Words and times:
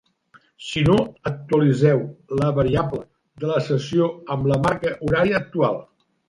Si 0.67 0.81
no, 0.85 0.93
actualitzeu 1.31 2.01
la 2.39 2.47
variable 2.61 3.03
de 3.45 3.51
la 3.53 3.59
sessió 3.69 4.09
amb 4.37 4.51
la 4.55 4.59
marca 4.65 4.97
horària 4.97 5.39
actual. 5.45 5.81